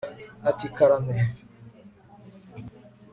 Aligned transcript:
ati 0.49 0.67
karame 0.75 1.17